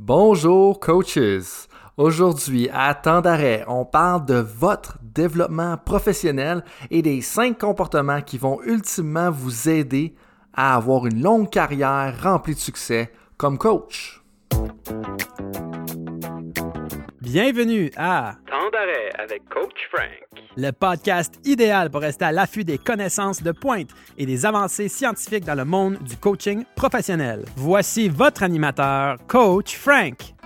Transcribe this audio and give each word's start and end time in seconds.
Bonjour 0.00 0.78
coaches. 0.78 1.66
Aujourd'hui, 1.96 2.68
à 2.72 2.94
temps 2.94 3.20
d'arrêt, 3.20 3.64
on 3.66 3.84
parle 3.84 4.24
de 4.26 4.36
votre 4.36 4.96
développement 5.02 5.76
professionnel 5.76 6.62
et 6.92 7.02
des 7.02 7.20
cinq 7.20 7.58
comportements 7.58 8.22
qui 8.22 8.38
vont 8.38 8.62
ultimement 8.62 9.32
vous 9.32 9.68
aider 9.68 10.14
à 10.54 10.76
avoir 10.76 11.06
une 11.06 11.20
longue 11.20 11.50
carrière 11.50 12.14
remplie 12.22 12.54
de 12.54 12.60
succès 12.60 13.10
comme 13.36 13.58
coach. 13.58 14.22
Bienvenue 17.30 17.90
à 17.98 18.36
Temps 18.50 18.70
d'arrêt 18.72 19.10
avec 19.18 19.46
Coach 19.50 19.76
Frank. 19.92 20.08
le 20.56 20.70
podcast 20.70 21.34
idéal 21.44 21.90
pour 21.90 22.00
rester 22.00 22.24
à 22.24 22.32
l'affût 22.32 22.64
des 22.64 22.78
connaissances 22.78 23.42
de 23.42 23.52
pointe 23.52 23.90
et 24.16 24.24
des 24.24 24.46
avancées 24.46 24.88
scientifiques 24.88 25.44
dans 25.44 25.54
le 25.54 25.66
monde 25.66 25.98
du 25.98 26.16
coaching 26.16 26.64
professionnel. 26.74 27.44
Voici 27.54 28.08
votre 28.08 28.42
animateur, 28.42 29.18
Coach 29.26 29.76
Frank. 29.76 30.37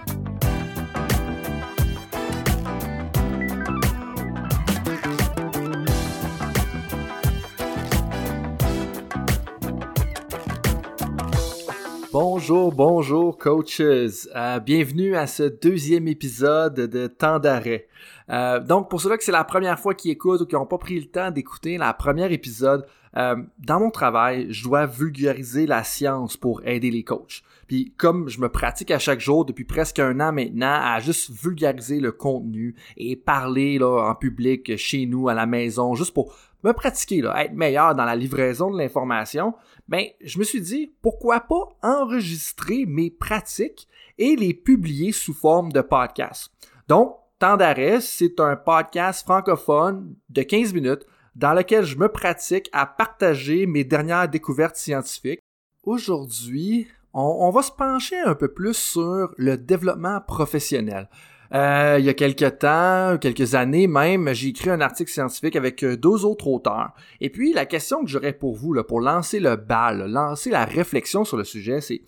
Bonjour, 12.12 12.75
bonjour 12.75 13.39
coaches. 13.39 13.80
Euh, 13.80 14.61
bienvenue 14.61 15.16
à 15.16 15.26
ce 15.26 15.44
deuxième 15.44 16.07
épisode 16.08 16.75
de 16.75 17.07
Temps 17.07 17.38
d'arrêt. 17.38 17.88
Euh, 18.29 18.61
donc 18.61 18.90
pour 18.90 19.00
ceux-là 19.00 19.16
que 19.16 19.25
c'est 19.25 19.32
la 19.32 19.44
première 19.44 19.79
fois 19.79 19.94
qu'ils 19.94 20.11
écoutent 20.11 20.43
ou 20.43 20.44
qui 20.44 20.54
n'ont 20.54 20.66
pas 20.66 20.76
pris 20.76 21.00
le 21.00 21.07
temps 21.07 21.30
d'écouter 21.30 21.79
la 21.79 21.94
première 21.94 22.30
épisode, 22.30 22.86
euh, 23.16 23.36
dans 23.58 23.80
mon 23.80 23.90
travail, 23.90 24.46
je 24.50 24.62
dois 24.62 24.85
vulgariser 24.85 25.66
la 25.66 25.85
science 25.85 26.36
pour 26.36 26.61
aider 26.66 26.90
les 26.90 27.02
coachs. 27.02 27.43
Puis 27.66 27.94
comme 27.96 28.29
je 28.29 28.40
me 28.40 28.50
pratique 28.50 28.90
à 28.90 28.99
chaque 28.99 29.21
jour 29.21 29.46
depuis 29.46 29.64
presque 29.64 29.99
un 29.99 30.21
an 30.21 30.32
maintenant 30.32 30.80
à 30.82 31.00
juste 31.00 31.30
vulgariser 31.30 31.99
le 31.99 32.12
contenu 32.12 32.74
et 32.98 33.16
parler 33.16 33.78
là, 33.78 34.10
en 34.10 34.14
public 34.14 34.77
chez 34.77 35.06
nous, 35.06 35.30
à 35.30 35.34
la 35.34 35.46
maison, 35.46 35.94
juste 35.94 36.12
pour 36.12 36.36
me 36.62 36.72
pratiquer, 36.72 37.22
là, 37.22 37.44
être 37.44 37.55
meilleur 37.55 37.94
dans 37.94 38.05
la 38.05 38.16
livraison 38.16 38.70
de 38.70 38.78
l'information, 38.78 39.55
ben, 39.88 40.06
je 40.22 40.38
me 40.38 40.44
suis 40.44 40.60
dit, 40.60 40.92
pourquoi 41.02 41.41
pas 41.41 41.68
enregistrer 41.82 42.86
mes 42.86 43.10
pratiques 43.10 43.88
et 44.18 44.36
les 44.36 44.55
publier 44.55 45.12
sous 45.12 45.34
forme 45.34 45.72
de 45.72 45.80
podcast. 45.80 46.52
Donc, 46.88 47.16
d'arrêt, 47.40 48.00
c'est 48.00 48.38
un 48.38 48.55
podcast 48.55 49.24
francophone 49.24 50.14
de 50.28 50.42
15 50.42 50.72
minutes 50.74 51.06
dans 51.34 51.55
lequel 51.55 51.84
je 51.84 51.96
me 51.96 52.08
pratique 52.08 52.68
à 52.72 52.86
partager 52.86 53.66
mes 53.66 53.84
dernières 53.84 54.28
découvertes 54.28 54.77
scientifiques. 54.77 55.40
Aujourd'hui, 55.83 56.86
on 57.12 57.50
va 57.50 57.62
se 57.62 57.72
pencher 57.72 58.18
un 58.18 58.34
peu 58.34 58.48
plus 58.48 58.77
sur 58.77 59.34
le 59.36 59.56
développement 59.56 60.20
professionnel. 60.20 61.08
Euh, 61.55 61.97
il 61.98 62.05
y 62.06 62.08
a 62.08 62.14
quelques 62.14 62.58
temps, 62.58 63.19
quelques 63.20 63.55
années 63.55 63.86
même, 63.86 64.33
j'ai 64.33 64.48
écrit 64.48 64.70
un 64.70 64.81
article 64.81 65.11
scientifique 65.11 65.55
avec 65.55 65.84
euh, 65.84 65.97
deux 65.98 66.25
autres 66.25 66.48
auteurs. 66.48 66.92
Et 67.20 67.28
puis, 67.28 67.53
la 67.53 67.67
question 67.67 68.03
que 68.03 68.08
j'aurais 68.08 68.33
pour 68.33 68.55
vous, 68.55 68.75
pour 68.84 69.00
lancer 69.00 69.39
le 69.39 69.56
bal, 69.56 70.11
lancer 70.11 70.48
la 70.48 70.64
réflexion 70.64 71.25
sur 71.25 71.36
le 71.36 71.45
sujet, 71.45 71.83
c'est 71.83 72.03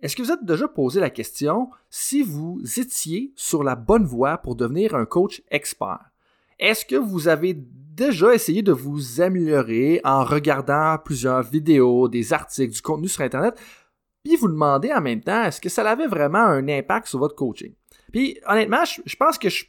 est-ce 0.00 0.14
que 0.14 0.22
vous 0.22 0.30
êtes 0.30 0.44
déjà 0.44 0.68
posé 0.68 1.00
la 1.00 1.10
question 1.10 1.70
si 1.90 2.22
vous 2.22 2.60
étiez 2.76 3.32
sur 3.34 3.64
la 3.64 3.74
bonne 3.74 4.04
voie 4.04 4.38
pour 4.38 4.54
devenir 4.54 4.94
un 4.94 5.06
coach 5.06 5.42
expert? 5.50 6.12
Est-ce 6.60 6.84
que 6.84 6.94
vous 6.94 7.26
avez 7.26 7.54
déjà 7.56 8.32
essayé 8.32 8.62
de 8.62 8.70
vous 8.70 9.20
améliorer 9.20 10.00
en 10.04 10.22
regardant 10.22 10.98
plusieurs 11.04 11.42
vidéos, 11.42 12.06
des 12.06 12.32
articles, 12.32 12.74
du 12.74 12.80
contenu 12.80 13.08
sur 13.08 13.22
Internet, 13.22 13.60
puis 14.22 14.36
vous 14.36 14.46
demandez 14.46 14.92
en 14.92 15.00
même 15.00 15.20
temps, 15.20 15.42
est-ce 15.42 15.60
que 15.60 15.68
ça 15.68 15.88
avait 15.88 16.06
vraiment 16.06 16.38
un 16.38 16.68
impact 16.68 17.08
sur 17.08 17.18
votre 17.18 17.34
coaching? 17.34 17.72
Puis 18.12 18.38
honnêtement, 18.46 18.84
je, 18.84 19.16
pense 19.16 19.38
que 19.38 19.48
je 19.48 19.64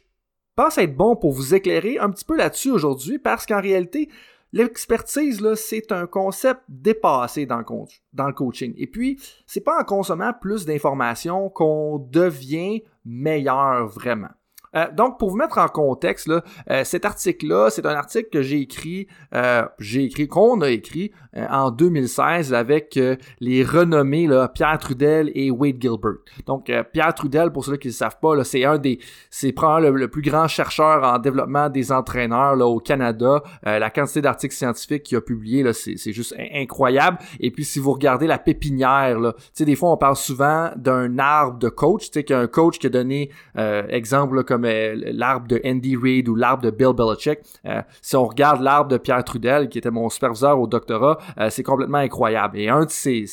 pense 0.56 0.78
être 0.78 0.96
bon 0.96 1.16
pour 1.16 1.32
vous 1.32 1.54
éclairer 1.54 1.98
un 1.98 2.10
petit 2.10 2.24
peu 2.24 2.36
là-dessus 2.36 2.70
aujourd'hui 2.70 3.18
parce 3.18 3.46
qu'en 3.46 3.60
réalité, 3.60 4.08
l'expertise, 4.52 5.42
c'est 5.54 5.92
un 5.92 6.06
concept 6.06 6.60
dépassé 6.68 7.46
dans 7.46 7.58
le, 7.58 7.64
dans 8.12 8.26
le 8.26 8.32
coaching. 8.32 8.74
Et 8.76 8.86
puis, 8.86 9.20
c'est 9.46 9.60
pas 9.60 9.80
en 9.80 9.84
consommant 9.84 10.32
plus 10.32 10.64
d'informations 10.64 11.48
qu'on 11.50 11.98
devient 11.98 12.82
meilleur 13.04 13.86
vraiment. 13.86 14.30
Euh, 14.76 14.86
donc, 14.92 15.18
pour 15.18 15.30
vous 15.30 15.36
mettre 15.36 15.58
en 15.58 15.68
contexte, 15.68 16.28
là, 16.28 16.42
euh, 16.70 16.84
cet 16.84 17.04
article-là, 17.04 17.70
c'est 17.70 17.86
un 17.86 17.94
article 17.94 18.28
que 18.30 18.42
j'ai 18.42 18.60
écrit, 18.60 19.08
euh, 19.34 19.64
j'ai 19.78 20.04
écrit, 20.04 20.28
qu'on 20.28 20.60
a 20.60 20.70
écrit 20.70 21.10
euh, 21.36 21.46
en 21.50 21.70
2016 21.70 22.54
avec 22.54 22.96
euh, 22.96 23.16
les 23.40 23.64
renommés 23.64 24.26
là, 24.26 24.48
Pierre 24.48 24.78
Trudel 24.78 25.32
et 25.34 25.50
Wade 25.50 25.80
Gilbert. 25.80 26.18
Donc, 26.46 26.70
Pierre 26.92 27.14
Trudel, 27.14 27.50
pour 27.50 27.64
ceux 27.64 27.76
qui 27.76 27.88
ne 27.88 27.92
le 27.92 27.96
savent 27.96 28.18
pas, 28.20 28.44
c'est 28.44 28.64
un 28.64 28.78
des, 28.78 29.00
c'est 29.30 29.52
probablement 29.52 29.96
le, 29.96 30.08
plus 30.08 30.22
grand 30.22 30.48
chercheur 30.48 31.02
en 31.04 31.18
développement 31.18 31.68
des 31.68 31.92
entraîneurs 31.92 32.56
là, 32.56 32.66
au 32.66 32.80
Canada. 32.80 33.42
la 33.62 33.90
quantité 33.90 34.20
d'articles 34.20 34.54
scientifiques 34.54 35.04
qu'il 35.04 35.18
a 35.18 35.20
publié, 35.20 35.62
là, 35.62 35.72
c'est, 35.72 36.12
juste 36.12 36.34
incroyable. 36.52 37.18
Et 37.38 37.50
puis, 37.50 37.64
si 37.64 37.78
vous 37.78 37.92
regardez 37.92 38.26
la 38.26 38.38
pépinière, 38.38 39.18
là, 39.18 39.34
des 39.58 39.76
fois, 39.76 39.92
on 39.92 39.96
parle 39.96 40.16
souvent 40.16 40.70
d'un 40.76 41.18
arbre 41.18 41.58
de 41.58 41.68
coach, 41.68 42.06
tu 42.06 42.14
sais, 42.14 42.24
qu'un 42.24 42.46
coach 42.46 42.78
qui 42.78 42.86
a 42.86 42.90
donné, 42.90 43.30
exemple, 43.56 44.36
là, 44.36 44.42
euh, 44.64 44.94
l'arbre 45.12 45.46
de 45.46 45.60
Andy 45.64 45.96
Reid 45.96 46.28
ou 46.28 46.34
l'arbre 46.34 46.62
de 46.62 46.70
Bill 46.70 46.92
Belichick. 46.94 47.40
Euh, 47.66 47.82
si 48.02 48.16
on 48.16 48.24
regarde 48.24 48.62
l'arbre 48.62 48.90
de 48.90 48.98
Pierre 48.98 49.24
Trudel, 49.24 49.68
qui 49.68 49.78
était 49.78 49.90
mon 49.90 50.08
superviseur 50.08 50.58
au 50.58 50.66
doctorat, 50.66 51.18
euh, 51.38 51.48
c'est 51.50 51.62
complètement 51.62 51.98
incroyable. 51.98 52.58
Et 52.58 52.68
un 52.68 52.84
de 52.84 52.90
ses, 52.90 53.26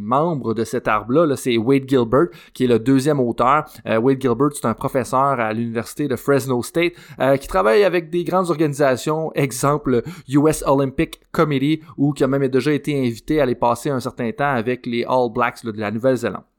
membres 0.00 0.54
de 0.54 0.64
cet 0.64 0.88
arbre-là, 0.88 1.26
-là, 1.26 1.36
c'est 1.36 1.56
Wade 1.56 1.88
Gilbert, 1.88 2.28
qui 2.54 2.64
est 2.64 2.68
le 2.68 2.78
deuxième 2.78 3.20
auteur. 3.20 3.64
Wade 3.84 4.20
Gilbert, 4.20 4.50
c'est 4.54 4.66
un 4.66 4.74
professeur 4.74 5.40
à 5.40 5.52
l'université 5.52 6.08
de 6.08 6.16
Fresno 6.16 6.62
State 6.62 6.94
qui 7.40 7.48
travaille 7.48 7.84
avec 7.84 8.10
des 8.10 8.24
grandes 8.24 8.50
organisations, 8.50 9.32
exemple 9.34 10.02
US 10.28 10.62
Olympic 10.66 11.20
Committee, 11.32 11.80
ou 11.96 12.12
qui 12.12 12.24
a 12.24 12.26
même 12.26 12.46
déjà 12.48 12.72
été 12.72 12.98
invité 12.98 13.40
à 13.40 13.44
aller 13.44 13.54
passer 13.54 13.90
un 13.90 14.00
certain 14.00 14.30
temps 14.32 14.52
avec 14.54 14.86
les 14.86 15.04
All 15.04 15.30
Blacks 15.32 15.64
de 15.64 15.80
la 15.80 15.90
Nouvelle-Zélande. 15.90 16.51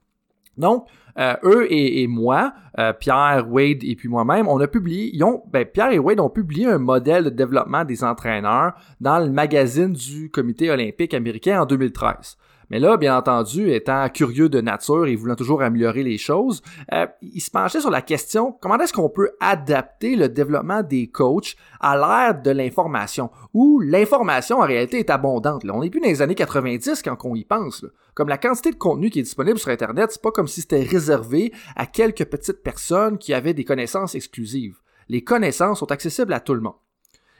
Donc, 0.57 0.87
euh, 1.19 1.35
eux 1.43 1.67
et, 1.71 2.07
moi, 2.07 2.53
euh, 2.79 2.91
Pierre, 2.93 3.45
Wade 3.49 3.83
et 3.83 3.95
puis 3.95 4.09
moi-même, 4.09 4.47
on 4.47 4.59
a 4.59 4.67
publié, 4.67 5.11
ils 5.13 5.23
ont, 5.23 5.43
ben, 5.51 5.65
Pierre 5.65 5.91
et 5.91 5.99
Wade 5.99 6.19
ont 6.19 6.29
publié 6.29 6.67
un 6.67 6.79
modèle 6.79 7.25
de 7.25 7.29
développement 7.29 7.85
des 7.85 8.03
entraîneurs 8.03 8.73
dans 8.99 9.19
le 9.19 9.29
magazine 9.29 9.93
du 9.93 10.29
Comité 10.31 10.71
olympique 10.71 11.13
américain 11.13 11.61
en 11.61 11.65
2013. 11.65 12.37
Mais 12.69 12.79
là, 12.79 12.97
bien 12.97 13.17
entendu, 13.17 13.71
étant 13.71 14.07
curieux 14.09 14.49
de 14.49 14.61
nature 14.61 15.07
et 15.07 15.15
voulant 15.15 15.35
toujours 15.35 15.61
améliorer 15.61 16.03
les 16.03 16.17
choses, 16.17 16.61
euh, 16.93 17.05
il 17.21 17.41
se 17.41 17.51
penchait 17.51 17.81
sur 17.81 17.91
la 17.91 18.01
question 18.01 18.55
comment 18.61 18.77
est-ce 18.79 18.93
qu'on 18.93 19.09
peut 19.09 19.31
adapter 19.39 20.15
le 20.15 20.29
développement 20.29 20.83
des 20.83 21.07
coachs 21.07 21.55
à 21.79 21.97
l'ère 21.97 22.41
de 22.41 22.51
l'information, 22.51 23.29
où 23.53 23.79
l'information 23.79 24.59
en 24.59 24.65
réalité 24.65 24.99
est 24.99 25.09
abondante. 25.09 25.63
Là. 25.63 25.73
On 25.75 25.81
n'est 25.81 25.89
plus 25.89 26.01
dans 26.01 26.07
les 26.07 26.21
années 26.21 26.35
90 26.35 27.01
quand 27.03 27.17
on 27.23 27.35
y 27.35 27.43
pense. 27.43 27.85
Comme 28.13 28.29
la 28.29 28.37
quantité 28.37 28.71
de 28.71 28.75
contenu 28.75 29.09
qui 29.09 29.19
est 29.19 29.23
disponible 29.23 29.59
sur 29.59 29.69
Internet, 29.69 30.11
c'est 30.11 30.21
pas 30.21 30.31
comme 30.31 30.47
si 30.47 30.61
c'était 30.61 30.83
réservé 30.83 31.51
à 31.75 31.85
quelques 31.85 32.25
petites 32.25 32.63
personnes 32.63 33.17
qui 33.17 33.33
avaient 33.33 33.53
des 33.53 33.65
connaissances 33.65 34.15
exclusives. 34.15 34.77
Les 35.09 35.23
connaissances 35.23 35.79
sont 35.79 35.91
accessibles 35.91 36.33
à 36.33 36.39
tout 36.39 36.53
le 36.53 36.61
monde. 36.61 36.75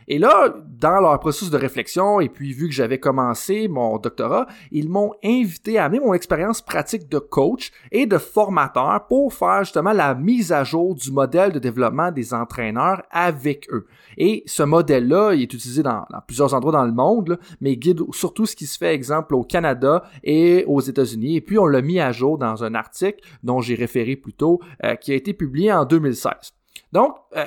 Et 0.07 0.19
là, 0.19 0.53
dans 0.67 0.99
leur 0.99 1.19
processus 1.19 1.49
de 1.49 1.57
réflexion, 1.57 2.19
et 2.19 2.29
puis 2.29 2.53
vu 2.53 2.67
que 2.67 2.73
j'avais 2.73 2.99
commencé 2.99 3.67
mon 3.67 3.97
doctorat, 3.97 4.47
ils 4.71 4.89
m'ont 4.89 5.13
invité 5.23 5.77
à 5.77 5.85
amener 5.85 5.99
mon 5.99 6.13
expérience 6.13 6.61
pratique 6.61 7.09
de 7.09 7.19
coach 7.19 7.71
et 7.91 8.05
de 8.05 8.17
formateur 8.17 9.07
pour 9.07 9.33
faire 9.33 9.63
justement 9.63 9.93
la 9.93 10.15
mise 10.15 10.51
à 10.51 10.63
jour 10.63 10.95
du 10.95 11.11
modèle 11.11 11.51
de 11.51 11.59
développement 11.59 12.11
des 12.11 12.33
entraîneurs 12.33 13.03
avec 13.11 13.67
eux. 13.71 13.87
Et 14.17 14.43
ce 14.45 14.63
modèle-là, 14.63 15.33
il 15.33 15.41
est 15.41 15.53
utilisé 15.53 15.83
dans, 15.83 16.05
plusieurs 16.27 16.53
endroits 16.53 16.71
dans 16.71 16.85
le 16.85 16.91
monde, 16.91 17.29
là, 17.29 17.37
mais 17.61 17.75
guide 17.75 18.01
surtout 18.11 18.45
ce 18.45 18.55
qui 18.55 18.65
se 18.65 18.77
fait, 18.77 18.93
exemple, 18.93 19.35
au 19.35 19.43
Canada 19.43 20.03
et 20.23 20.65
aux 20.67 20.81
États-Unis. 20.81 21.37
Et 21.37 21.41
puis, 21.41 21.57
on 21.57 21.65
l'a 21.65 21.81
mis 21.81 21.99
à 21.99 22.11
jour 22.11 22.37
dans 22.37 22.63
un 22.63 22.75
article 22.75 23.19
dont 23.43 23.61
j'ai 23.61 23.75
référé 23.75 24.15
plus 24.15 24.33
tôt, 24.33 24.59
euh, 24.83 24.95
qui 24.95 25.11
a 25.11 25.15
été 25.15 25.33
publié 25.33 25.71
en 25.71 25.85
2016. 25.85 26.53
Donc, 26.91 27.15
euh, 27.35 27.45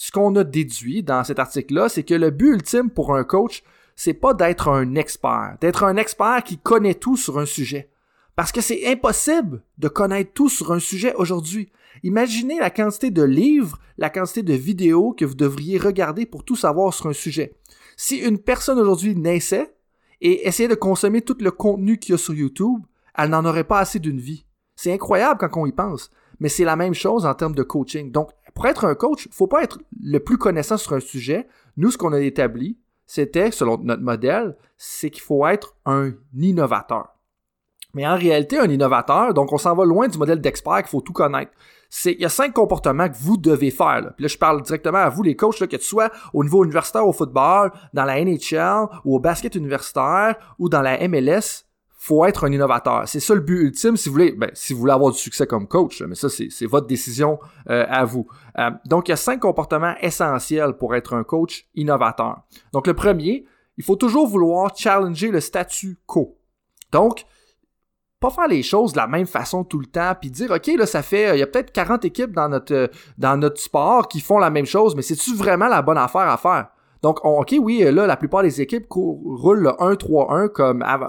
ce 0.00 0.12
qu'on 0.12 0.34
a 0.36 0.44
déduit 0.44 1.02
dans 1.02 1.24
cet 1.24 1.40
article-là, 1.40 1.88
c'est 1.88 2.04
que 2.04 2.14
le 2.14 2.30
but 2.30 2.54
ultime 2.54 2.88
pour 2.88 3.16
un 3.16 3.24
coach, 3.24 3.64
c'est 3.96 4.14
pas 4.14 4.32
d'être 4.32 4.68
un 4.68 4.94
expert, 4.94 5.56
d'être 5.60 5.82
un 5.82 5.96
expert 5.96 6.44
qui 6.44 6.56
connaît 6.56 6.94
tout 6.94 7.16
sur 7.16 7.40
un 7.40 7.46
sujet. 7.46 7.90
Parce 8.36 8.52
que 8.52 8.60
c'est 8.60 8.86
impossible 8.86 9.60
de 9.76 9.88
connaître 9.88 10.32
tout 10.32 10.48
sur 10.48 10.72
un 10.72 10.78
sujet 10.78 11.14
aujourd'hui. 11.16 11.72
Imaginez 12.04 12.60
la 12.60 12.70
quantité 12.70 13.10
de 13.10 13.24
livres, 13.24 13.80
la 13.98 14.08
quantité 14.08 14.44
de 14.44 14.54
vidéos 14.54 15.14
que 15.18 15.24
vous 15.24 15.34
devriez 15.34 15.78
regarder 15.78 16.26
pour 16.26 16.44
tout 16.44 16.54
savoir 16.54 16.94
sur 16.94 17.06
un 17.06 17.12
sujet. 17.12 17.56
Si 17.96 18.18
une 18.18 18.38
personne 18.38 18.78
aujourd'hui 18.78 19.16
naissait 19.16 19.74
et 20.20 20.46
essayait 20.46 20.68
de 20.68 20.76
consommer 20.76 21.22
tout 21.22 21.38
le 21.40 21.50
contenu 21.50 21.98
qu'il 21.98 22.12
y 22.12 22.14
a 22.14 22.18
sur 22.18 22.34
YouTube, 22.34 22.82
elle 23.16 23.30
n'en 23.30 23.44
aurait 23.44 23.64
pas 23.64 23.80
assez 23.80 23.98
d'une 23.98 24.20
vie. 24.20 24.46
C'est 24.76 24.92
incroyable 24.92 25.40
quand 25.40 25.60
on 25.60 25.66
y 25.66 25.72
pense. 25.72 26.12
Mais 26.38 26.48
c'est 26.48 26.62
la 26.62 26.76
même 26.76 26.94
chose 26.94 27.26
en 27.26 27.34
termes 27.34 27.56
de 27.56 27.64
coaching. 27.64 28.12
Donc, 28.12 28.30
pour 28.58 28.66
être 28.66 28.84
un 28.84 28.96
coach, 28.96 29.28
faut 29.30 29.46
pas 29.46 29.62
être 29.62 29.78
le 30.02 30.18
plus 30.18 30.36
connaissant 30.36 30.76
sur 30.76 30.92
un 30.92 31.00
sujet. 31.00 31.46
Nous, 31.76 31.92
ce 31.92 31.96
qu'on 31.96 32.12
a 32.12 32.18
établi, 32.18 32.76
c'était, 33.06 33.52
selon 33.52 33.78
notre 33.78 34.02
modèle, 34.02 34.56
c'est 34.76 35.10
qu'il 35.10 35.22
faut 35.22 35.46
être 35.46 35.76
un 35.86 36.10
innovateur. 36.36 37.14
Mais 37.94 38.04
en 38.04 38.16
réalité, 38.16 38.58
un 38.58 38.68
innovateur, 38.68 39.32
donc 39.32 39.52
on 39.52 39.58
s'en 39.58 39.76
va 39.76 39.84
loin 39.84 40.08
du 40.08 40.18
modèle 40.18 40.40
d'expert 40.40 40.78
qu'il 40.78 40.88
faut 40.88 41.00
tout 41.00 41.12
connaître. 41.12 41.52
Il 42.04 42.20
y 42.20 42.24
a 42.24 42.28
cinq 42.28 42.52
comportements 42.52 43.08
que 43.08 43.16
vous 43.16 43.36
devez 43.36 43.70
faire. 43.70 44.00
Là. 44.00 44.10
Puis 44.10 44.24
là, 44.24 44.28
je 44.28 44.36
parle 44.36 44.60
directement 44.62 44.98
à 44.98 45.08
vous, 45.08 45.22
les 45.22 45.36
coachs, 45.36 45.56
que 45.56 45.76
tu 45.76 45.84
sois 45.84 46.10
au 46.34 46.42
niveau 46.42 46.64
universitaire 46.64 47.06
au 47.06 47.12
football, 47.12 47.70
dans 47.94 48.04
la 48.04 48.22
NHL, 48.24 48.88
ou 49.04 49.14
au 49.14 49.20
basket 49.20 49.54
universitaire, 49.54 50.34
ou 50.58 50.68
dans 50.68 50.82
la 50.82 51.06
MLS, 51.06 51.64
faut 52.08 52.24
être 52.24 52.44
un 52.44 52.52
innovateur. 52.52 53.06
C'est 53.06 53.20
ça 53.20 53.34
le 53.34 53.40
but 53.40 53.60
ultime 53.60 53.98
si 53.98 54.08
vous 54.08 54.14
voulez, 54.14 54.32
ben, 54.32 54.50
si 54.54 54.72
vous 54.72 54.80
voulez 54.80 54.92
avoir 54.92 55.12
du 55.12 55.18
succès 55.18 55.46
comme 55.46 55.68
coach, 55.68 56.02
mais 56.02 56.14
ça, 56.14 56.28
c'est, 56.30 56.66
votre 56.66 56.86
décision 56.86 57.38
euh, 57.68 57.84
à 57.86 58.06
vous. 58.06 58.26
Euh, 58.58 58.70
donc, 58.86 59.08
il 59.08 59.10
y 59.10 59.14
a 59.14 59.16
cinq 59.16 59.40
comportements 59.40 59.94
essentiels 60.00 60.72
pour 60.78 60.94
être 60.94 61.12
un 61.12 61.22
coach 61.22 61.66
innovateur. 61.74 62.40
Donc, 62.72 62.86
le 62.86 62.94
premier, 62.94 63.44
il 63.76 63.84
faut 63.84 63.96
toujours 63.96 64.26
vouloir 64.26 64.74
challenger 64.74 65.30
le 65.30 65.40
statu 65.40 65.98
quo. 66.06 66.38
Donc, 66.92 67.26
pas 68.20 68.30
faire 68.30 68.48
les 68.48 68.62
choses 68.62 68.92
de 68.92 68.96
la 68.96 69.06
même 69.06 69.26
façon 69.26 69.62
tout 69.62 69.78
le 69.78 69.86
temps 69.86 70.12
puis 70.20 70.28
dire 70.28 70.50
OK 70.50 70.66
là 70.76 70.86
ça 70.86 71.02
fait 71.02 71.36
il 71.36 71.38
y 71.38 71.42
a 71.42 71.46
peut-être 71.46 71.70
40 71.70 72.04
équipes 72.04 72.32
dans 72.32 72.48
notre 72.48 72.90
dans 73.16 73.36
notre 73.36 73.60
sport 73.60 74.08
qui 74.08 74.18
font 74.18 74.38
la 74.38 74.50
même 74.50 74.66
chose 74.66 74.96
mais 74.96 75.02
c'est-tu 75.02 75.36
vraiment 75.36 75.68
la 75.68 75.82
bonne 75.82 75.98
affaire 75.98 76.22
à 76.22 76.36
faire? 76.36 76.66
Donc, 77.02 77.24
OK, 77.24 77.54
oui, 77.60 77.80
là, 77.80 78.06
la 78.06 78.16
plupart 78.16 78.42
des 78.42 78.60
équipes 78.60 78.86
roulent 78.90 79.62
le 79.62 79.70
1-3-1 79.70 80.48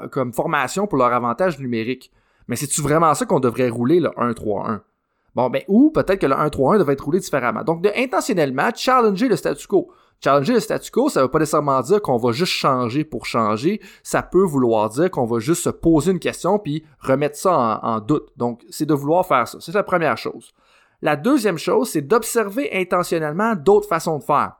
comme, 0.09 0.33
formation 0.33 0.87
pour 0.87 0.97
leur 0.97 1.13
avantage 1.13 1.59
numérique. 1.59 2.11
Mais 2.47 2.55
c'est-tu 2.55 2.81
vraiment 2.81 3.13
ça 3.13 3.25
qu'on 3.25 3.39
devrait 3.39 3.69
rouler 3.69 3.99
le 3.99 4.09
1-3-1? 4.09 4.81
Bon, 5.35 5.49
ben, 5.49 5.61
ou 5.67 5.91
peut-être 5.91 6.19
que 6.19 6.25
le 6.25 6.35
1-3-1 6.35 6.79
devrait 6.79 6.93
être 6.93 7.05
roulé 7.05 7.19
différemment. 7.19 7.63
Donc, 7.63 7.81
de 7.81 7.91
intentionnellement 7.95 8.69
challenger 8.75 9.27
le 9.27 9.35
statu 9.35 9.67
quo. 9.67 9.91
Challenger 10.23 10.53
le 10.53 10.59
statu 10.59 10.91
quo, 10.91 11.09
ça 11.09 11.21
veut 11.21 11.29
pas 11.29 11.39
nécessairement 11.39 11.79
dire 11.81 12.01
qu'on 12.01 12.17
va 12.17 12.31
juste 12.31 12.51
changer 12.51 13.03
pour 13.03 13.25
changer. 13.25 13.79
Ça 14.03 14.21
peut 14.21 14.43
vouloir 14.43 14.89
dire 14.89 15.09
qu'on 15.09 15.25
va 15.25 15.39
juste 15.39 15.63
se 15.63 15.69
poser 15.69 16.11
une 16.11 16.19
question 16.19 16.59
puis 16.59 16.83
remettre 16.99 17.37
ça 17.37 17.79
en, 17.81 17.99
doute. 17.99 18.29
Donc, 18.35 18.65
c'est 18.69 18.85
de 18.85 18.93
vouloir 18.93 19.25
faire 19.25 19.47
ça. 19.47 19.59
C'est 19.61 19.73
la 19.73 19.83
première 19.83 20.17
chose. 20.17 20.51
La 21.01 21.15
deuxième 21.15 21.57
chose, 21.57 21.89
c'est 21.89 22.01
d'observer 22.01 22.69
intentionnellement 22.73 23.55
d'autres 23.55 23.87
façons 23.87 24.17
de 24.17 24.23
faire. 24.23 24.58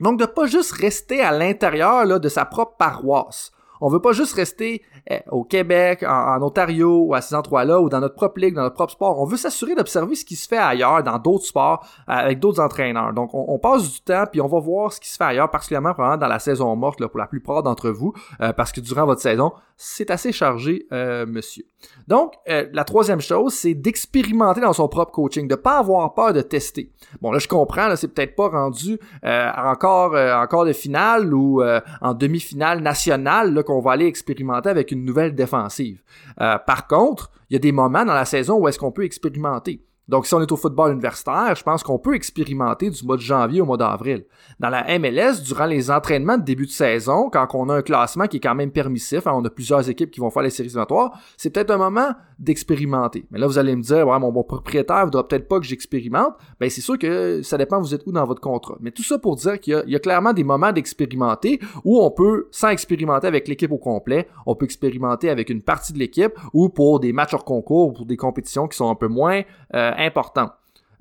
Donc, 0.00 0.18
de 0.18 0.26
pas 0.26 0.46
juste 0.46 0.72
rester 0.72 1.20
à 1.22 1.32
l'intérieur 1.32 2.20
de 2.20 2.28
sa 2.28 2.44
propre 2.44 2.76
paroisse. 2.76 3.52
On 3.80 3.88
veut 3.88 4.00
pas 4.00 4.12
juste 4.12 4.34
rester 4.34 4.82
eh, 5.10 5.20
au 5.30 5.44
Québec, 5.44 6.04
en, 6.06 6.42
Ontario, 6.42 7.04
ou 7.06 7.14
à 7.14 7.20
ces 7.20 7.34
endroits-là, 7.34 7.80
ou 7.80 7.88
dans 7.88 8.00
notre 8.00 8.14
propre 8.14 8.40
ligue, 8.40 8.54
dans 8.54 8.62
notre 8.62 8.74
propre 8.74 8.92
sport. 8.92 9.20
On 9.20 9.24
veut 9.24 9.36
s'assurer 9.36 9.74
d'observer 9.74 10.14
ce 10.14 10.24
qui 10.24 10.36
se 10.36 10.48
fait 10.48 10.58
ailleurs, 10.58 11.02
dans 11.02 11.18
d'autres 11.18 11.46
sports, 11.46 11.86
euh, 12.08 12.12
avec 12.12 12.40
d'autres 12.40 12.60
entraîneurs. 12.60 13.12
Donc, 13.12 13.30
on, 13.32 13.58
passe 13.58 13.90
du 13.90 14.00
temps, 14.00 14.24
puis 14.30 14.40
on 14.40 14.46
va 14.46 14.60
voir 14.60 14.92
ce 14.92 15.00
qui 15.00 15.08
se 15.08 15.16
fait 15.16 15.24
ailleurs, 15.24 15.50
particulièrement 15.50 15.94
dans 15.98 16.28
la 16.28 16.38
saison 16.38 16.74
morte, 16.76 17.04
pour 17.06 17.18
la 17.18 17.26
plupart 17.26 17.62
d'entre 17.62 17.90
vous, 17.90 18.12
euh, 18.40 18.52
parce 18.52 18.72
que 18.72 18.80
durant 18.80 19.06
votre 19.06 19.20
saison, 19.20 19.52
c'est 19.76 20.10
assez 20.10 20.32
chargé, 20.32 20.86
euh, 20.92 21.24
monsieur. 21.26 21.64
Donc, 22.08 22.34
la 22.46 22.84
troisième 22.84 23.20
chose, 23.20 23.54
c'est 23.54 23.74
d'expérimenter 23.74 24.60
dans 24.60 24.72
son 24.72 24.88
propre 24.88 25.12
coaching, 25.12 25.46
de 25.46 25.54
pas 25.54 25.78
avoir 25.78 26.12
peur 26.14 26.32
de 26.32 26.40
tester. 26.40 26.92
Bon, 27.20 27.30
là, 27.30 27.38
je 27.38 27.46
comprends, 27.46 27.86
là, 27.86 27.94
c'est 27.94 28.08
peut-être 28.08 28.34
pas 28.34 28.48
rendu 28.48 28.98
encore, 29.22 30.16
encore 30.16 30.64
de 30.64 30.72
finale 30.72 31.32
ou 31.32 31.62
en 31.62 32.14
demi-finale 32.14 32.80
nationale, 32.80 33.54
qu'on 33.68 33.80
va 33.80 33.92
aller 33.92 34.06
expérimenter 34.06 34.70
avec 34.70 34.92
une 34.92 35.04
nouvelle 35.04 35.34
défensive. 35.34 36.02
Euh, 36.40 36.56
par 36.66 36.86
contre, 36.86 37.30
il 37.50 37.52
y 37.52 37.56
a 37.56 37.58
des 37.58 37.72
moments 37.72 38.04
dans 38.04 38.14
la 38.14 38.24
saison 38.24 38.56
où 38.58 38.66
est-ce 38.66 38.78
qu'on 38.78 38.92
peut 38.92 39.04
expérimenter. 39.04 39.84
Donc, 40.08 40.26
si 40.26 40.32
on 40.32 40.40
est 40.40 40.50
au 40.50 40.56
football 40.56 40.92
universitaire, 40.92 41.54
je 41.54 41.62
pense 41.62 41.82
qu'on 41.82 41.98
peut 41.98 42.14
expérimenter 42.14 42.88
du 42.88 43.04
mois 43.04 43.16
de 43.16 43.20
janvier 43.20 43.60
au 43.60 43.66
mois 43.66 43.76
d'avril. 43.76 44.24
Dans 44.58 44.70
la 44.70 44.98
MLS, 44.98 45.42
durant 45.44 45.66
les 45.66 45.90
entraînements 45.90 46.38
de 46.38 46.44
début 46.44 46.64
de 46.64 46.70
saison, 46.70 47.28
quand 47.30 47.46
on 47.52 47.68
a 47.68 47.74
un 47.74 47.82
classement 47.82 48.26
qui 48.26 48.38
est 48.38 48.40
quand 48.40 48.54
même 48.54 48.70
permissif, 48.70 49.26
hein, 49.26 49.32
on 49.34 49.44
a 49.44 49.50
plusieurs 49.50 49.86
équipes 49.90 50.10
qui 50.10 50.20
vont 50.20 50.30
faire 50.30 50.42
les 50.42 50.50
séries 50.50 50.68
éliminatoires, 50.68 51.12
c'est 51.36 51.50
peut-être 51.50 51.70
un 51.70 51.76
moment 51.76 52.14
d'expérimenter. 52.38 53.26
Mais 53.30 53.38
là, 53.38 53.46
vous 53.46 53.58
allez 53.58 53.74
me 53.74 53.82
dire, 53.82 54.06
ouais, 54.06 54.18
mon, 54.18 54.30
bon 54.30 54.44
propriétaire 54.44 55.04
voudra 55.04 55.26
peut-être 55.26 55.48
pas 55.48 55.58
que 55.58 55.66
j'expérimente. 55.66 56.34
Ben, 56.60 56.70
c'est 56.70 56.80
sûr 56.80 56.98
que 56.98 57.42
ça 57.42 57.58
dépend 57.58 57.80
vous 57.80 57.94
êtes 57.94 58.06
où 58.06 58.12
dans 58.12 58.24
votre 58.24 58.40
contrat. 58.40 58.76
Mais 58.80 58.90
tout 58.92 59.02
ça 59.02 59.18
pour 59.18 59.36
dire 59.36 59.58
qu'il 59.60 59.82
y, 59.86 59.96
a 59.96 59.98
clairement 59.98 60.32
des 60.32 60.44
moments 60.44 60.72
d'expérimenter 60.72 61.60
où 61.84 62.00
on 62.00 62.10
peut, 62.10 62.48
sans 62.50 62.68
expérimenter 62.68 63.26
avec 63.26 63.48
l'équipe 63.48 63.72
au 63.72 63.78
complet, 63.78 64.28
on 64.46 64.54
peut 64.54 64.64
expérimenter 64.64 65.30
avec 65.30 65.50
une 65.50 65.62
partie 65.62 65.92
de 65.92 65.98
l'équipe 65.98 66.32
ou 66.52 66.68
pour 66.68 67.00
des 67.00 67.12
matchs 67.12 67.34
hors 67.34 67.44
concours 67.44 67.88
ou 67.88 67.92
pour 67.92 68.06
des 68.06 68.16
compétitions 68.16 68.68
qui 68.68 68.76
sont 68.76 68.88
un 68.88 68.94
peu 68.94 69.08
moins 69.08 69.42
euh, 69.74 69.92
important. 69.96 70.50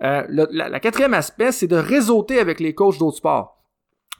Euh, 0.04 0.24
le, 0.30 0.80
quatrième 0.80 1.14
aspect, 1.14 1.52
c'est 1.52 1.68
de 1.68 1.76
réseauter 1.76 2.40
avec 2.40 2.60
les 2.60 2.74
coachs 2.74 2.98
d'autres 2.98 3.18
sports. 3.18 3.58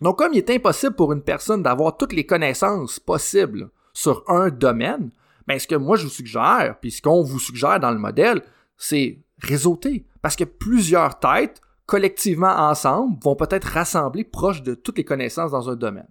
Donc, 0.02 0.20
comme 0.20 0.34
il 0.34 0.38
est 0.38 0.50
impossible 0.50 0.96
pour 0.96 1.14
une 1.14 1.22
personne 1.22 1.64
d'avoir 1.64 1.98
toutes 1.98 2.14
les 2.14 2.26
connaissances 2.26 3.00
possibles 3.00 3.70
sur 3.94 4.24
un 4.28 4.50
domaine, 4.50 5.10
ben, 5.48 5.60
ce 5.60 5.68
que 5.68 5.76
moi 5.76 5.96
je 5.96 6.04
vous 6.04 6.10
suggère, 6.10 6.76
puis 6.82 6.92
ce 6.92 7.02
qu'on 7.02 7.24
vous 7.24 7.40
suggère 7.40 7.80
dans 7.80 7.92
le 7.92 8.00
modèle, 8.00 8.42
c'est 8.78 9.20
réseauter. 9.40 10.06
Parce 10.22 10.36
que 10.36 10.44
plusieurs 10.44 11.20
têtes, 11.20 11.62
collectivement 11.86 12.54
ensemble, 12.54 13.18
vont 13.24 13.36
peut-être 13.36 13.66
rassembler 13.66 14.24
proche 14.24 14.62
de 14.62 14.76
toutes 14.76 14.98
les 14.98 15.06
connaissances 15.06 15.52
dans 15.52 15.70
un 15.70 15.76
domaine. 15.76 16.08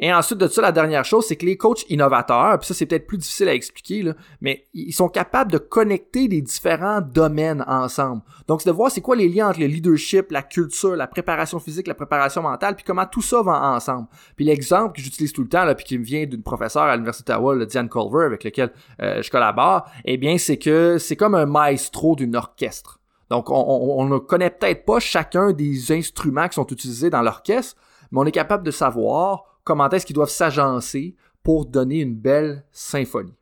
Et 0.00 0.12
ensuite 0.12 0.38
de 0.38 0.46
ça, 0.46 0.62
la 0.62 0.70
dernière 0.70 1.04
chose, 1.04 1.26
c'est 1.26 1.34
que 1.34 1.44
les 1.44 1.56
coachs 1.56 1.84
innovateurs, 1.88 2.58
puis 2.58 2.68
ça 2.68 2.74
c'est 2.74 2.86
peut-être 2.86 3.06
plus 3.06 3.18
difficile 3.18 3.48
à 3.48 3.54
expliquer, 3.54 4.02
là, 4.02 4.14
mais 4.40 4.66
ils 4.72 4.92
sont 4.92 5.08
capables 5.08 5.50
de 5.50 5.58
connecter 5.58 6.28
les 6.28 6.40
différents 6.40 7.00
domaines 7.00 7.64
ensemble. 7.66 8.22
Donc 8.46 8.62
c'est 8.62 8.70
de 8.70 8.74
voir 8.74 8.92
c'est 8.92 9.00
quoi 9.00 9.16
les 9.16 9.28
liens 9.28 9.48
entre 9.48 9.58
le 9.58 9.66
leadership, 9.66 10.30
la 10.30 10.42
culture, 10.42 10.94
la 10.94 11.08
préparation 11.08 11.58
physique, 11.58 11.88
la 11.88 11.94
préparation 11.94 12.42
mentale, 12.42 12.76
puis 12.76 12.84
comment 12.84 13.06
tout 13.06 13.22
ça 13.22 13.42
va 13.42 13.72
ensemble. 13.72 14.06
Puis 14.36 14.44
l'exemple 14.44 14.94
que 14.94 15.02
j'utilise 15.02 15.32
tout 15.32 15.42
le 15.42 15.48
temps, 15.48 15.64
là, 15.64 15.74
puis 15.74 15.84
qui 15.84 15.98
me 15.98 16.04
vient 16.04 16.26
d'une 16.26 16.42
professeure 16.44 16.84
à 16.84 16.94
l'Université 16.94 17.32
d'Ottawa, 17.32 17.66
Diane 17.66 17.88
Culver, 17.88 18.24
avec 18.24 18.44
lequel 18.44 18.72
euh, 19.02 19.20
je 19.20 19.30
collabore, 19.30 19.84
eh 20.04 20.16
bien 20.16 20.38
c'est 20.38 20.58
que 20.58 20.98
c'est 20.98 21.16
comme 21.16 21.34
un 21.34 21.46
maestro 21.46 22.14
d'une 22.14 22.36
orchestre. 22.36 23.00
Donc 23.30 23.50
on, 23.50 23.56
on, 23.56 24.00
on 24.00 24.04
ne 24.06 24.18
connaît 24.18 24.50
peut-être 24.50 24.84
pas 24.84 25.00
chacun 25.00 25.52
des 25.52 25.90
instruments 25.90 26.46
qui 26.46 26.54
sont 26.54 26.66
utilisés 26.68 27.10
dans 27.10 27.22
l'orchestre, 27.22 27.76
mais 28.12 28.20
on 28.20 28.26
est 28.26 28.32
capable 28.32 28.62
de 28.62 28.70
savoir 28.70 29.57
comment 29.68 29.88
est-ce 29.90 30.06
qu'ils 30.06 30.16
doivent 30.16 30.30
s'agencer 30.30 31.14
pour 31.42 31.66
donner 31.66 32.00
une 32.00 32.16
belle 32.16 32.64
symphonie. 32.72 33.36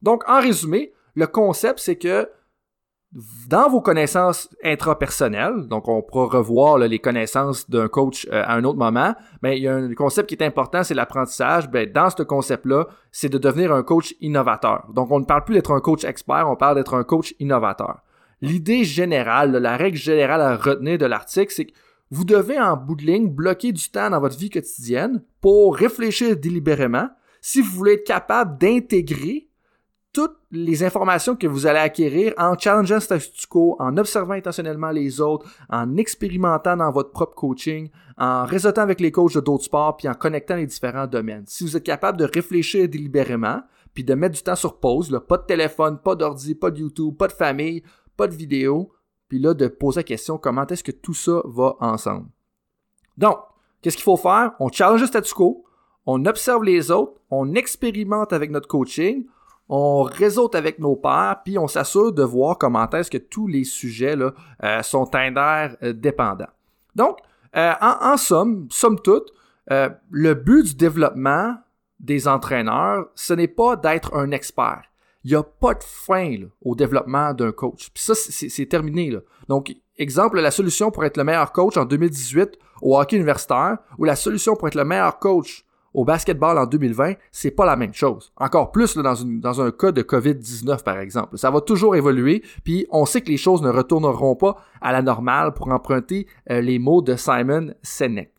Donc, 0.00 0.24
en 0.26 0.40
résumé, 0.40 0.92
le 1.14 1.26
concept, 1.26 1.78
c'est 1.78 1.96
que 1.96 2.26
dans 3.46 3.68
vos 3.68 3.82
connaissances 3.82 4.48
intrapersonnelles, 4.64 5.68
donc 5.68 5.86
on 5.86 6.00
pourra 6.00 6.38
revoir 6.38 6.78
les 6.78 6.98
connaissances 6.98 7.68
d'un 7.68 7.86
coach 7.86 8.26
euh, 8.32 8.42
à 8.42 8.54
un 8.54 8.64
autre 8.64 8.78
moment, 8.78 9.14
mais 9.42 9.58
il 9.58 9.64
y 9.64 9.68
a 9.68 9.74
un 9.74 9.92
concept 9.94 10.30
qui 10.30 10.34
est 10.34 10.42
important, 10.42 10.82
c'est 10.82 10.94
l'apprentissage. 10.94 11.68
Ben, 11.68 11.92
dans 11.92 12.08
ce 12.08 12.22
concept-là, 12.22 12.86
c'est 13.10 13.28
de 13.28 13.36
devenir 13.36 13.70
un 13.70 13.82
coach 13.82 14.14
innovateur. 14.22 14.86
Donc 14.94 15.10
on 15.10 15.20
ne 15.20 15.26
parle 15.26 15.44
plus 15.44 15.54
d'être 15.54 15.72
un 15.72 15.80
coach 15.80 16.04
expert, 16.04 16.48
on 16.48 16.56
parle 16.56 16.76
d'être 16.76 16.94
un 16.94 17.04
coach 17.04 17.34
innovateur. 17.38 18.00
L'idée 18.40 18.84
générale, 18.84 19.52
la 19.52 19.76
règle 19.76 19.98
générale 19.98 20.40
à 20.40 20.56
retenir 20.56 20.96
de 20.96 21.04
l'article, 21.04 21.52
c'est 21.52 21.66
que 21.66 21.72
vous 22.12 22.24
devez 22.24 22.60
en 22.60 22.76
bout 22.76 22.94
de 22.94 23.06
ligne 23.06 23.30
bloquer 23.30 23.72
du 23.72 23.88
temps 23.88 24.10
dans 24.10 24.20
votre 24.20 24.36
vie 24.36 24.50
quotidienne 24.50 25.22
pour 25.40 25.74
réfléchir 25.74 26.36
délibérément 26.36 27.08
si 27.40 27.62
vous 27.62 27.70
voulez 27.70 27.94
être 27.94 28.06
capable 28.06 28.58
d'intégrer 28.58 29.48
toutes 30.12 30.36
les 30.50 30.84
informations 30.84 31.36
que 31.36 31.46
vous 31.46 31.66
allez 31.66 31.78
acquérir 31.78 32.34
en 32.36 32.56
challengeant 32.58 33.00
status 33.00 33.46
quo, 33.46 33.76
en 33.78 33.96
observant 33.96 34.34
intentionnellement 34.34 34.90
les 34.90 35.22
autres, 35.22 35.50
en 35.70 35.96
expérimentant 35.96 36.76
dans 36.76 36.90
votre 36.90 37.12
propre 37.12 37.34
coaching, 37.34 37.88
en 38.18 38.44
réseautant 38.44 38.82
avec 38.82 39.00
les 39.00 39.10
coachs 39.10 39.34
de 39.34 39.40
d'autres 39.40 39.64
sports, 39.64 39.96
puis 39.96 40.06
en 40.06 40.14
connectant 40.14 40.56
les 40.56 40.66
différents 40.66 41.06
domaines. 41.06 41.44
Si 41.46 41.64
vous 41.64 41.78
êtes 41.78 41.82
capable 41.82 42.18
de 42.18 42.26
réfléchir 42.26 42.90
délibérément, 42.90 43.62
puis 43.94 44.04
de 44.04 44.14
mettre 44.14 44.34
du 44.34 44.42
temps 44.42 44.54
sur 44.54 44.78
pause, 44.80 45.18
pas 45.26 45.38
de 45.38 45.46
téléphone, 45.46 45.98
pas 45.98 46.14
d'ordi, 46.14 46.54
pas 46.54 46.70
de 46.70 46.80
YouTube, 46.80 47.16
pas 47.16 47.28
de 47.28 47.32
famille, 47.32 47.82
pas 48.18 48.26
de 48.26 48.34
vidéo, 48.34 48.92
puis 49.32 49.38
là, 49.38 49.54
de 49.54 49.66
poser 49.66 50.00
la 50.00 50.04
question 50.04 50.36
comment 50.36 50.66
est-ce 50.66 50.84
que 50.84 50.92
tout 50.92 51.14
ça 51.14 51.40
va 51.46 51.74
ensemble? 51.80 52.26
Donc, 53.16 53.38
qu'est-ce 53.80 53.96
qu'il 53.96 54.04
faut 54.04 54.18
faire? 54.18 54.52
On 54.60 54.68
challenge 54.68 55.00
le 55.00 55.06
statu 55.06 55.32
quo, 55.32 55.64
on 56.04 56.26
observe 56.26 56.62
les 56.64 56.90
autres, 56.90 57.14
on 57.30 57.54
expérimente 57.54 58.34
avec 58.34 58.50
notre 58.50 58.68
coaching, 58.68 59.24
on 59.70 60.02
réseaute 60.02 60.54
avec 60.54 60.80
nos 60.80 60.96
pairs, 60.96 61.40
puis 61.46 61.56
on 61.56 61.66
s'assure 61.66 62.12
de 62.12 62.22
voir 62.22 62.58
comment 62.58 62.86
est-ce 62.90 63.10
que 63.10 63.16
tous 63.16 63.46
les 63.46 63.64
sujets 63.64 64.16
là, 64.16 64.34
euh, 64.64 64.82
sont 64.82 65.08
interdépendants. 65.14 66.52
Donc, 66.94 67.16
euh, 67.56 67.72
en, 67.80 68.18
somme, 68.18 68.68
somme 68.70 69.00
toute, 69.00 69.32
euh, 69.70 69.88
le 70.10 70.34
but 70.34 70.62
du 70.62 70.74
développement 70.74 71.56
des 72.00 72.28
entraîneurs, 72.28 73.06
ce 73.14 73.32
n'est 73.32 73.48
pas 73.48 73.76
d'être 73.76 74.14
un 74.14 74.30
expert 74.30 74.82
il 75.24 75.30
n'y 75.30 75.36
a 75.36 75.42
pas 75.42 75.74
de 75.74 75.82
fin 75.82 76.36
au 76.62 76.74
développement 76.74 77.32
d'un 77.32 77.52
coach. 77.52 77.90
Puis 77.94 78.02
ça, 78.02 78.14
c'est 78.14 78.66
terminé. 78.66 79.10
Là. 79.10 79.20
Donc, 79.48 79.74
exemple, 79.96 80.40
la 80.40 80.50
solution 80.50 80.90
pour 80.90 81.04
être 81.04 81.16
le 81.16 81.24
meilleur 81.24 81.52
coach 81.52 81.76
en 81.76 81.84
2018 81.84 82.58
au 82.82 82.98
hockey 82.98 83.16
universitaire 83.16 83.78
ou 83.98 84.04
la 84.04 84.16
solution 84.16 84.56
pour 84.56 84.68
être 84.68 84.74
le 84.74 84.84
meilleur 84.84 85.18
coach 85.18 85.64
au 85.94 86.04
basketball 86.04 86.58
en 86.58 86.66
2020, 86.66 87.14
c'est 87.30 87.50
pas 87.50 87.66
la 87.66 87.76
même 87.76 87.92
chose. 87.92 88.32
Encore 88.38 88.72
plus 88.72 88.96
là, 88.96 89.02
dans, 89.02 89.14
dans 89.24 89.60
un 89.60 89.70
cas 89.70 89.92
de 89.92 90.02
COVID-19, 90.02 90.82
par 90.82 90.98
exemple. 90.98 91.36
Ça 91.36 91.50
va 91.50 91.60
toujours 91.60 91.96
évoluer, 91.96 92.42
puis 92.64 92.86
on 92.90 93.04
sait 93.04 93.20
que 93.20 93.28
les 93.28 93.36
choses 93.36 93.62
ne 93.62 93.68
retourneront 93.68 94.36
pas 94.36 94.56
à 94.80 94.92
la 94.92 95.02
normale 95.02 95.52
pour 95.52 95.68
emprunter 95.68 96.26
euh, 96.50 96.60
les 96.60 96.78
mots 96.78 97.02
de 97.02 97.14
Simon 97.16 97.74
Sinek. 97.82 98.32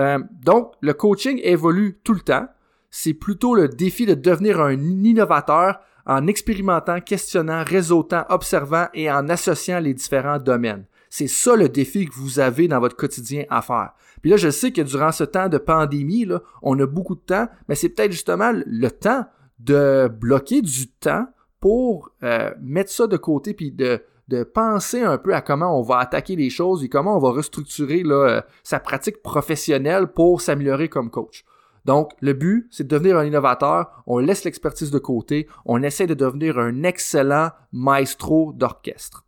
Euh, 0.00 0.18
donc, 0.42 0.72
le 0.80 0.94
coaching 0.94 1.40
évolue 1.42 2.00
tout 2.02 2.14
le 2.14 2.20
temps. 2.20 2.46
C'est 2.90 3.14
plutôt 3.14 3.54
le 3.54 3.68
défi 3.68 4.06
de 4.06 4.14
devenir 4.14 4.60
un 4.60 4.72
innovateur 4.72 5.80
en 6.06 6.26
expérimentant, 6.26 7.00
questionnant, 7.00 7.64
réseautant, 7.64 8.24
observant 8.28 8.86
et 8.94 9.10
en 9.10 9.28
associant 9.28 9.80
les 9.80 9.94
différents 9.94 10.38
domaines. 10.38 10.84
C'est 11.10 11.28
ça 11.28 11.54
le 11.54 11.68
défi 11.68 12.06
que 12.06 12.14
vous 12.14 12.40
avez 12.40 12.66
dans 12.66 12.80
votre 12.80 12.96
quotidien 12.96 13.44
à 13.48 13.62
faire. 13.62 13.92
Puis 14.20 14.30
là, 14.30 14.36
je 14.36 14.50
sais 14.50 14.72
que 14.72 14.82
durant 14.82 15.12
ce 15.12 15.24
temps 15.24 15.48
de 15.48 15.58
pandémie, 15.58 16.26
on 16.62 16.78
a 16.80 16.86
beaucoup 16.86 17.14
de 17.14 17.20
temps, 17.20 17.46
mais 17.68 17.74
c'est 17.74 17.90
peut-être 17.90 18.12
justement 18.12 18.52
le 18.52 18.90
temps 18.90 19.24
de 19.60 20.08
bloquer 20.08 20.60
du 20.60 20.88
temps 20.88 21.26
pour 21.60 22.10
euh, 22.22 22.50
mettre 22.60 22.90
ça 22.90 23.06
de 23.06 23.16
côté 23.16 23.54
puis 23.54 23.70
de, 23.70 24.02
de 24.28 24.42
penser 24.42 25.02
un 25.02 25.18
peu 25.18 25.34
à 25.34 25.40
comment 25.40 25.78
on 25.78 25.82
va 25.82 25.98
attaquer 25.98 26.36
les 26.36 26.50
choses 26.50 26.82
et 26.82 26.88
comment 26.88 27.16
on 27.16 27.20
va 27.20 27.30
restructurer 27.30 28.02
euh, 28.04 28.40
sa 28.62 28.80
pratique 28.80 29.22
professionnelle 29.22 30.08
pour 30.08 30.40
s'améliorer 30.40 30.88
comme 30.88 31.10
coach. 31.10 31.44
Donc, 31.84 32.12
le 32.20 32.32
but, 32.32 32.66
c'est 32.70 32.84
de 32.84 32.88
devenir 32.88 33.18
un 33.18 33.24
innovateur, 33.24 34.02
on 34.06 34.18
laisse 34.18 34.44
l'expertise 34.44 34.90
de 34.90 34.98
côté, 34.98 35.48
on 35.64 35.82
essaie 35.82 36.06
de 36.06 36.14
devenir 36.14 36.58
un 36.58 36.82
excellent 36.82 37.50
maestro 37.72 38.52
d'orchestre. 38.54 39.26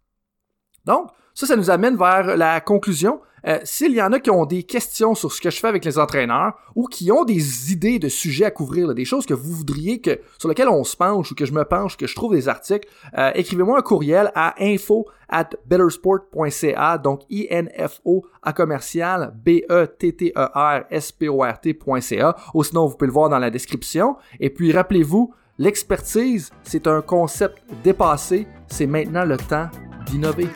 Donc, 0.84 1.10
ça, 1.34 1.46
ça 1.46 1.56
nous 1.56 1.70
amène 1.70 1.96
vers 1.96 2.36
la 2.36 2.60
conclusion. 2.60 3.20
Euh, 3.46 3.58
S'il 3.64 3.92
y 3.92 4.02
en 4.02 4.12
a 4.12 4.20
qui 4.20 4.30
ont 4.30 4.44
des 4.44 4.64
questions 4.64 5.14
sur 5.14 5.32
ce 5.32 5.40
que 5.40 5.48
je 5.50 5.60
fais 5.60 5.68
avec 5.68 5.84
les 5.84 5.98
entraîneurs 5.98 6.54
ou 6.74 6.86
qui 6.86 7.12
ont 7.12 7.24
des 7.24 7.72
idées 7.72 7.98
de 7.98 8.08
sujets 8.08 8.44
à 8.44 8.50
couvrir, 8.50 8.94
des 8.94 9.04
choses 9.04 9.26
que 9.26 9.34
vous 9.34 9.52
voudriez 9.52 10.00
que 10.00 10.20
sur 10.38 10.48
lesquelles 10.48 10.68
on 10.68 10.84
se 10.84 10.96
penche 10.96 11.30
ou 11.30 11.34
que 11.34 11.44
je 11.46 11.52
me 11.52 11.64
penche, 11.64 11.96
que 11.96 12.06
je 12.06 12.14
trouve 12.14 12.34
des 12.34 12.48
articles, 12.48 12.88
euh, 13.16 13.30
écrivez-moi 13.34 13.78
un 13.78 13.82
courriel 13.82 14.30
à 14.34 14.54
info 14.60 15.06
at 15.28 15.50
bettersport.ca, 15.66 16.98
donc 16.98 17.22
I-N-F-O 17.30 18.26
à 18.42 18.52
commercial 18.52 19.32
B-E-T-T-E-R-S-P-O-R-T.ca, 19.44 22.36
ou 22.54 22.64
sinon 22.64 22.86
vous 22.86 22.96
pouvez 22.96 23.08
le 23.08 23.12
voir 23.12 23.28
dans 23.28 23.38
la 23.38 23.50
description. 23.50 24.16
Et 24.40 24.50
puis 24.50 24.72
rappelez-vous, 24.72 25.32
l'expertise, 25.58 26.50
c'est 26.62 26.86
un 26.86 27.02
concept 27.02 27.58
dépassé, 27.82 28.46
c'est 28.68 28.86
maintenant 28.86 29.24
le 29.24 29.36
temps 29.36 29.68
d'innover. 30.06 30.46